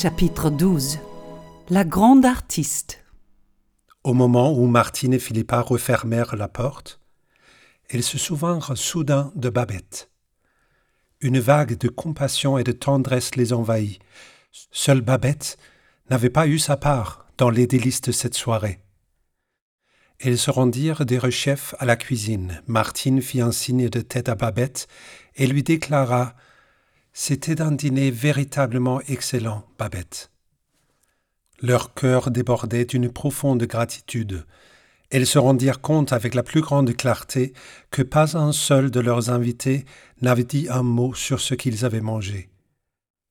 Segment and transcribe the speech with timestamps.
[0.00, 0.98] Chapitre 12
[1.68, 3.04] La grande artiste
[4.02, 7.00] Au moment où Martine et Philippa refermèrent la porte,
[7.90, 10.10] ils se souvinrent soudain de Babette.
[11.20, 14.00] Une vague de compassion et de tendresse les envahit.
[14.70, 15.58] Seule Babette
[16.08, 18.80] n'avait pas eu sa part dans les délices de cette soirée.
[20.24, 22.62] Ils se rendirent des rechefs à la cuisine.
[22.66, 24.88] Martine fit un signe de tête à Babette
[25.36, 26.34] et lui déclara
[27.12, 30.30] C'était un dîner véritablement excellent, Babette.
[31.60, 34.46] Leur cœur débordait d'une profonde gratitude.
[35.10, 37.52] Elles se rendirent compte avec la plus grande clarté
[37.90, 39.84] que pas un seul de leurs invités
[40.22, 42.48] n'avait dit un mot sur ce qu'ils avaient mangé.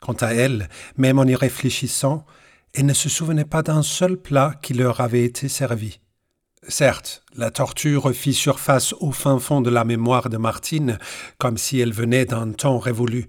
[0.00, 2.26] Quant à elles, même en y réfléchissant,
[2.74, 6.00] elles ne se souvenaient pas d'un seul plat qui leur avait été servi.
[6.68, 10.98] Certes, la torture fit surface au fin fond de la mémoire de Martine,
[11.38, 13.26] comme si elle venait d'un temps révolu,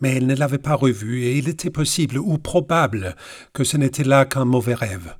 [0.00, 3.16] mais elle ne l'avait pas revue, et il était possible ou probable
[3.52, 5.14] que ce n'était là qu'un mauvais rêve.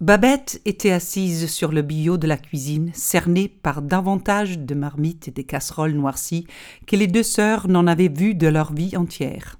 [0.00, 5.30] Babette était assise sur le billot de la cuisine, cernée par davantage de marmites et
[5.30, 6.46] de casseroles noircies
[6.86, 9.58] que les deux sœurs n'en avaient vu de leur vie entière.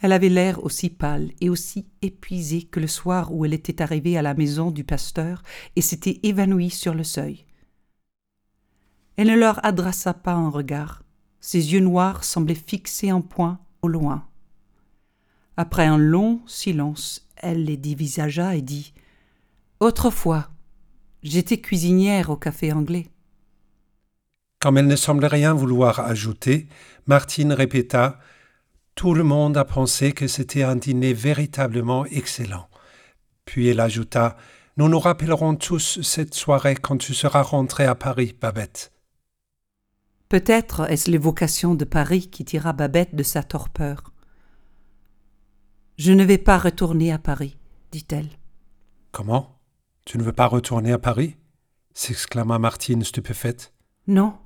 [0.00, 4.18] Elle avait l'air aussi pâle et aussi épuisée que le soir où elle était arrivée
[4.18, 5.44] à la maison du pasteur
[5.76, 7.44] et s'était évanouie sur le seuil.
[9.16, 11.01] Elle ne leur adressa pas un regard.
[11.44, 14.24] Ses yeux noirs semblaient fixés en point au loin.
[15.56, 18.94] Après un long silence, elle les dévisagea et dit
[19.80, 20.48] Autrefois,
[21.24, 23.08] j'étais cuisinière au café anglais.
[24.60, 26.68] Comme elle ne semblait rien vouloir ajouter,
[27.08, 28.20] Martine répéta
[28.94, 32.68] Tout le monde a pensé que c'était un dîner véritablement excellent.
[33.46, 34.36] Puis elle ajouta
[34.76, 38.91] Nous nous rappellerons tous cette soirée quand tu seras rentrée à Paris, Babette.
[40.32, 44.14] Peut-être est-ce l'évocation de Paris qui tira Babette de sa torpeur.
[45.98, 47.58] Je ne vais pas retourner à Paris,
[47.90, 48.30] dit-elle.
[49.10, 49.58] Comment?
[50.06, 51.36] Tu ne veux pas retourner à Paris?
[51.92, 53.74] s'exclama Martine stupéfaite.
[54.06, 54.38] Non.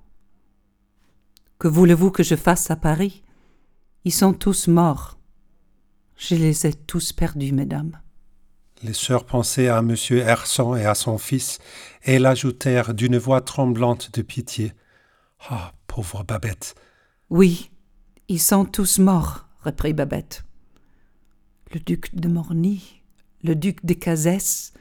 [1.61, 3.23] Que voulez-vous que je fasse à Paris?
[4.03, 5.21] Ils sont tous morts.
[6.17, 7.97] Je les ai tous perdus, mesdames.
[8.83, 9.95] Les sœurs pensaient à M.
[10.11, 11.61] Hersan et à son fils,
[12.05, 14.73] et elles ajoutèrent d'une voix tremblante de pitié.
[15.49, 16.75] Ah, pauvre Babette.
[17.31, 17.71] Oui,
[18.27, 20.45] ils sont tous morts, reprit Babette.
[21.73, 23.03] Le duc de Morny,
[23.45, 24.73] le duc de Cazès,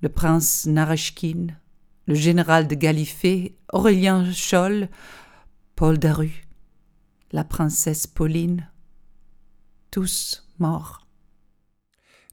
[0.00, 1.48] le prince Narashkin,
[2.06, 4.88] le général de Galifet, Aurélien Scholl,
[5.74, 6.46] Paul Daru,
[7.32, 8.70] la princesse Pauline,
[9.90, 11.04] tous morts.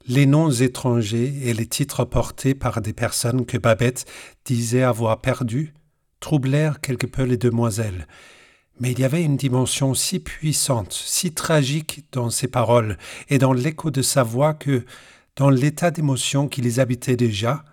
[0.05, 4.05] Les noms étrangers et les titres portés par des personnes que Babette
[4.45, 5.73] disait avoir perdues
[6.19, 8.07] troublèrent quelque peu les demoiselles.
[8.79, 12.97] Mais il y avait une dimension si puissante, si tragique dans ses paroles
[13.27, 14.85] et dans l'écho de sa voix que,
[15.35, 17.63] dans l'état d'émotion qui les habitait déjà,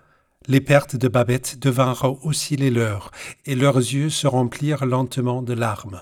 [0.47, 3.11] les pertes de Babette devinrent aussi les leurs,
[3.45, 6.01] et leurs yeux se remplirent lentement de larmes.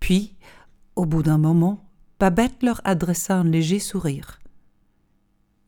[0.00, 0.36] Puis,
[0.96, 1.84] au bout d'un moment,
[2.20, 4.38] Babette leur adressa un léger sourire.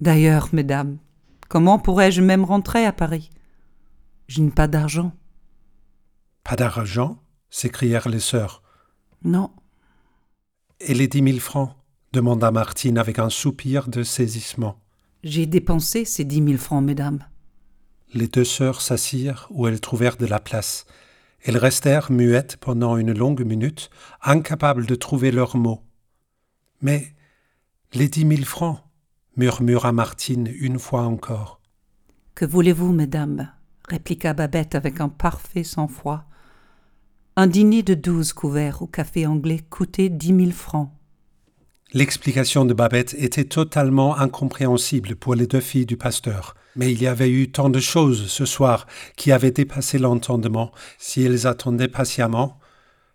[0.00, 0.98] D'ailleurs, mesdames,
[1.48, 3.30] comment pourrais-je même rentrer à Paris?
[4.28, 5.12] Je n'ai pas d'argent.
[6.46, 7.18] Pas d'argent
[7.50, 8.62] s'écrièrent les sœurs.
[9.24, 9.50] Non.
[10.78, 11.74] Et les dix mille francs
[12.12, 14.78] demanda Martine avec un soupir de saisissement.
[15.24, 17.24] J'ai dépensé ces dix mille francs, mesdames.
[18.14, 20.86] Les deux sœurs s'assirent où elles trouvèrent de la place.
[21.42, 23.90] Elles restèrent muettes pendant une longue minute,
[24.22, 25.82] incapables de trouver leurs mots.
[26.80, 27.12] Mais
[27.92, 28.84] les dix mille francs
[29.36, 31.60] murmura Martine une fois encore.
[32.36, 33.50] Que voulez-vous, mesdames?
[33.88, 36.24] répliqua Babette avec un parfait sang-froid.
[37.38, 40.90] Un dîner de douze couverts au café anglais coûtait dix mille francs.
[41.92, 47.06] L'explication de Babette était totalement incompréhensible pour les deux filles du pasteur, mais il y
[47.06, 48.86] avait eu tant de choses ce soir
[49.18, 50.72] qui avaient dépassé l'entendement.
[50.96, 52.58] Si elles attendaient patiemment,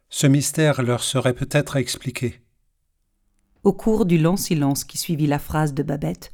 [0.10, 2.42] ce mystère leur serait peut-être expliqué.
[3.64, 6.32] Au cours du long silence qui suivit la phrase de Babette,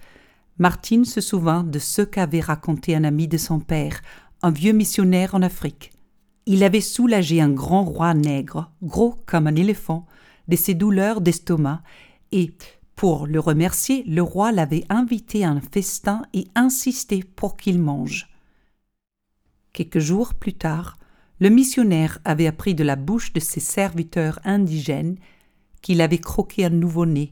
[0.57, 4.01] Martine se souvint de ce qu'avait raconté un ami de son père,
[4.41, 5.91] un vieux missionnaire en Afrique.
[6.49, 10.05] Il avait soulagé un grand roi nègre, gros comme un éléphant,
[10.47, 11.83] de ses douleurs d'estomac,
[12.31, 12.53] et,
[12.95, 18.29] pour le remercier, le roi l'avait invité à un festin et insisté pour qu'il mange.
[19.73, 20.97] Quelques jours plus tard,
[21.41, 25.17] le missionnaire avait appris de la bouche de ses serviteurs indigènes
[25.81, 27.29] qu'il avait croqué un nouveau-né,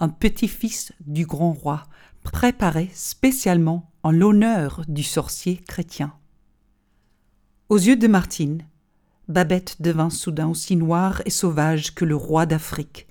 [0.00, 1.84] un petit-fils du grand roi,
[2.24, 6.12] préparé spécialement en l'honneur du sorcier chrétien.
[7.68, 8.64] Aux yeux de Martine,
[9.26, 13.08] Babette devint soudain aussi noire et sauvage que le roi d'Afrique.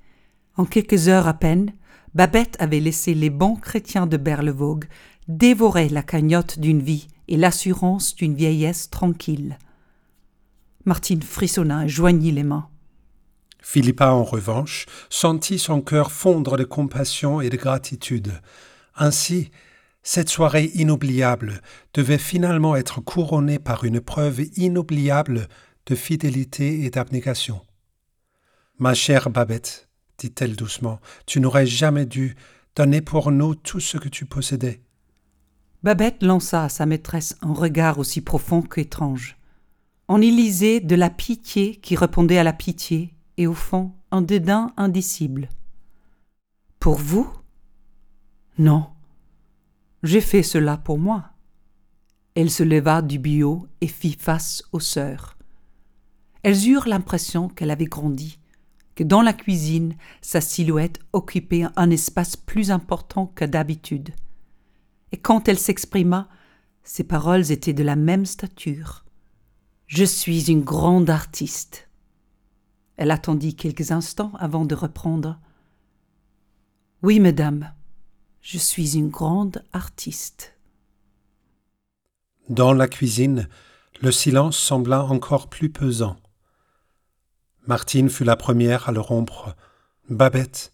[0.56, 1.74] En quelques heures à peine,
[2.14, 4.86] Babette avait laissé les bons chrétiens de Berlevogue
[5.28, 9.60] dévorer la cagnotte d'une vie et l'assurance d'une vieillesse tranquille.
[10.86, 12.70] Martine frissonna et joignit les mains.
[13.62, 18.40] Philippa, en revanche, sentit son cœur fondre de compassion et de gratitude.
[18.96, 19.52] Ainsi,
[20.08, 21.62] cette soirée inoubliable
[21.96, 25.48] devait finalement être couronnée par une preuve inoubliable
[25.88, 27.60] de fidélité et d'abnégation.
[28.78, 32.36] Ma chère Babette, dit-elle doucement, tu n'aurais jamais dû
[32.76, 34.84] donner pour nous tout ce que tu possédais.
[35.82, 39.38] Babette lança à sa maîtresse un regard aussi profond qu'étrange.
[40.08, 44.22] On y lisait de la pitié qui répondait à la pitié, et au fond un
[44.22, 45.50] dédain indicible.
[46.80, 47.28] Pour vous?
[48.60, 48.95] Non.
[50.06, 51.32] J'ai fait cela pour moi.
[52.36, 55.36] Elle se leva du bio et fit face aux sœurs.
[56.44, 58.38] Elles eurent l'impression qu'elle avait grandi,
[58.94, 64.12] que dans la cuisine sa silhouette occupait un espace plus important que d'habitude.
[65.12, 66.30] Et quand elle s'exprima,
[66.84, 69.06] ses paroles étaient de la même stature.
[69.88, 71.90] Je suis une grande artiste.
[72.98, 75.40] Elle attendit quelques instants avant de reprendre.
[77.02, 77.74] Oui, madame,
[78.46, 80.54] je suis une grande artiste.
[82.48, 83.50] Dans la cuisine,
[84.04, 86.16] le silence sembla encore plus pesant.
[87.66, 89.56] Martine fut la première à le rompre.
[90.12, 90.74] Babette,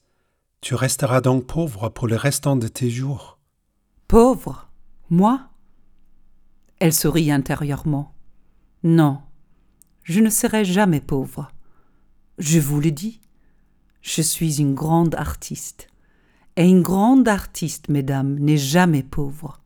[0.60, 3.40] tu resteras donc pauvre pour le restant de tes jours.
[4.10, 4.70] Pauvre?
[5.10, 5.40] Moi?
[6.80, 8.14] Elle sourit intérieurement.
[8.84, 9.22] Non,
[10.04, 11.50] je ne serai jamais pauvre.
[12.38, 13.22] Je vous le dis,
[14.02, 15.91] je suis une grande artiste.
[16.58, 19.60] Et une grande artiste, mesdames, n'est jamais pauvre.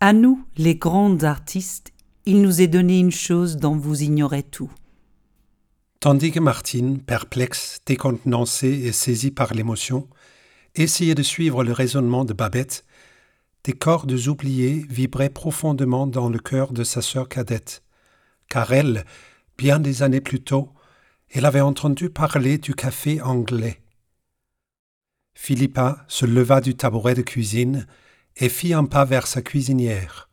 [0.00, 1.92] À nous, les grands artistes,
[2.26, 4.70] il nous est donné une chose dont vous ignorez tout.
[6.00, 10.08] Tandis que Martine, perplexe, décontenancée et saisie par l'émotion,
[10.74, 12.84] essayait de suivre le raisonnement de Babette,
[13.64, 17.82] des cordes oubliées vibraient profondément dans le cœur de sa sœur cadette,
[18.48, 19.06] car elle,
[19.56, 20.70] bien des années plus tôt,
[21.30, 23.80] elle avait entendu parler du café anglais.
[25.34, 27.86] Philippa se leva du tabouret de cuisine
[28.36, 30.28] et fit un pas vers sa cuisinière.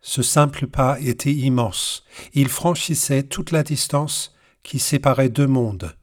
[0.00, 2.04] Ce simple pas était immense.
[2.32, 5.94] Il franchissait toute la distance qui séparait deux mondes.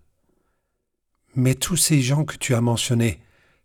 [1.36, 3.20] Mais tous ces gens que tu as mentionnés,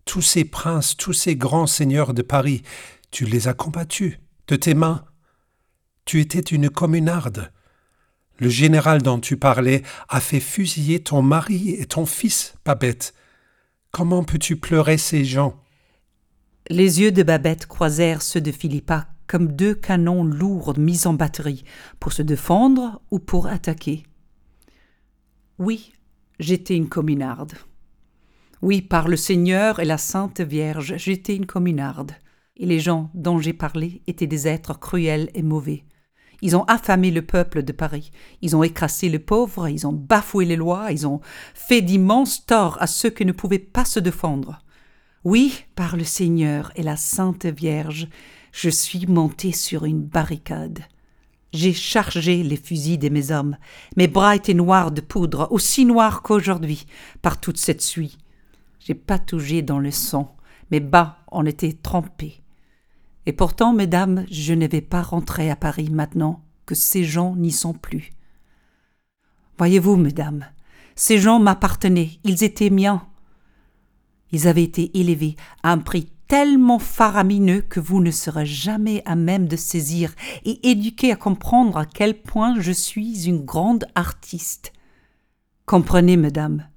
[0.05, 2.63] tous ces princes, tous ces grands seigneurs de Paris,
[3.11, 4.19] tu les as combattus
[4.49, 5.05] de tes mains.
[6.05, 7.53] Tu étais une communarde.
[8.39, 13.15] Le général dont tu parlais a fait fusiller ton mari et ton fils, Babette.
[13.91, 15.61] Comment peux-tu pleurer ces gens?
[16.69, 21.63] Les yeux de Babette croisèrent ceux de Philippa comme deux canons lourds mis en batterie,
[22.01, 24.03] pour se défendre ou pour attaquer.
[25.59, 25.93] Oui,
[26.41, 27.53] j'étais une communarde.
[28.61, 32.11] Oui, par le Seigneur et la Sainte Vierge, j'étais une communarde.
[32.57, 35.85] Et les gens dont j'ai parlé étaient des êtres cruels et mauvais.
[36.43, 38.11] Ils ont affamé le peuple de Paris,
[38.41, 41.21] ils ont écrasé les pauvres, ils ont bafoué les lois, ils ont
[41.55, 44.63] fait d'immenses torts à ceux qui ne pouvaient pas se défendre.
[45.25, 48.09] Oui, par le Seigneur et la Sainte Vierge,
[48.53, 50.81] je suis monté sur une barricade.
[51.53, 53.57] J'ai chargé les fusils de mes hommes.
[53.97, 56.87] Mes bras étaient noirs de poudre, aussi noirs qu'aujourd'hui,
[57.23, 58.17] par toute cette suie.
[58.79, 60.37] J'ai patougé dans le sang.
[60.71, 62.41] Mes bas en étaient trempés.
[63.27, 67.53] Et pourtant, mesdames, je ne vais pas rentrer à Paris maintenant que ces gens n'y
[67.53, 68.11] sont plus.
[69.59, 70.47] Voyez-vous, mesdames,
[70.95, 73.07] ces gens m'appartenaient, ils étaient miens.
[74.33, 79.17] Ils avaient été élevés à un prix tellement faramineux que vous ne serez jamais à
[79.17, 84.73] même de saisir et éduquer à comprendre à quel point je suis une grande artiste.
[85.67, 86.69] Comprenez, mesdames,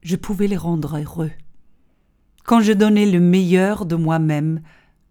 [0.00, 1.32] je pouvais les rendre heureux.
[2.44, 4.62] Quand je donnais le meilleur de moi-même,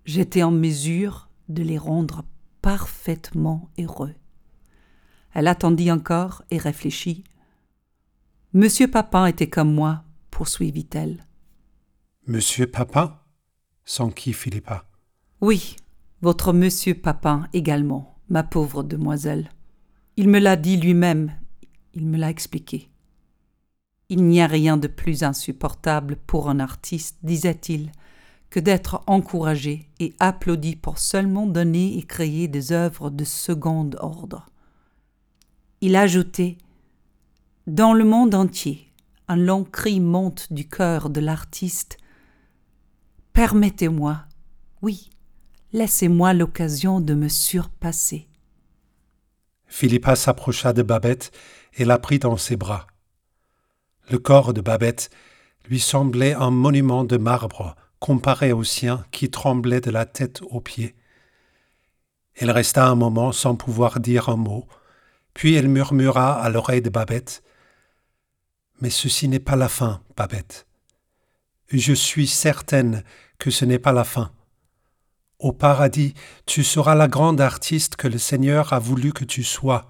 [0.06, 2.24] j'étais en mesure de les rendre
[2.62, 4.14] parfaitement heureux.
[5.34, 7.24] Elle attendit encore et réfléchit.
[8.54, 11.26] Monsieur Papin était comme moi, poursuivit-elle.
[12.28, 13.20] Monsieur Papin?
[13.84, 14.86] Sans qui, Philippa?
[15.42, 15.76] Oui,
[16.22, 19.52] votre monsieur Papin également, ma pauvre demoiselle.
[20.18, 21.34] Il me l'a dit lui-même,
[21.94, 22.90] il me l'a expliqué.
[24.10, 27.92] Il n'y a rien de plus insupportable pour un artiste, disait-il,
[28.60, 34.46] d'être encouragé et applaudi pour seulement donner et créer des œuvres de second ordre.
[35.82, 36.58] Il ajoutait
[37.68, 38.92] Dans le monde entier,
[39.28, 41.98] un long cri monte du cœur de l'artiste
[43.34, 44.24] Permettez-moi,
[44.82, 45.10] oui,
[45.74, 48.28] laissez-moi l'occasion de me surpasser.
[49.68, 51.32] Philippa s'approcha de Babette
[51.74, 52.88] et la prit dans ses bras.
[54.10, 55.10] Le corps de Babette,
[55.68, 60.62] lui semblait un monument de marbre comparé au sien qui tremblait de la tête aux
[60.62, 60.96] pieds.
[62.36, 64.68] Elle resta un moment sans pouvoir dire un mot,
[65.34, 67.44] puis elle murmura à l'oreille de Babette
[68.82, 70.68] Mais ceci n'est pas la fin, Babette.
[71.70, 73.04] Je suis certaine
[73.40, 74.32] que ce n'est pas la fin.
[75.40, 76.14] Au paradis,
[76.46, 79.90] tu seras la grande artiste que le Seigneur a voulu que tu sois.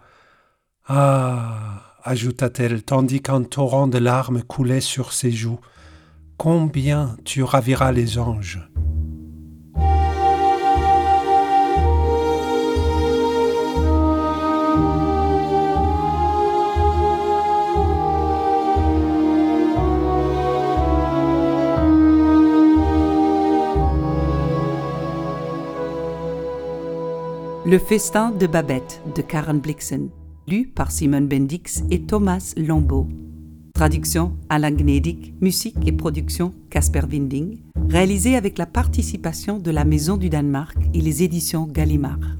[0.87, 5.59] Ah ajouta-t-elle, tandis qu'un torrent de larmes coulait sur ses joues,
[6.37, 8.67] combien tu raviras les anges.
[27.67, 30.09] Le festin de Babette de Karen Blixen,
[30.47, 33.07] lu par Simon Bendix et Thomas Lambeau.
[33.75, 37.57] Traduction Alain Gnedig, musique et production Casper Winding,
[37.89, 42.37] réalisé avec la participation de la Maison du Danemark et les éditions Gallimard.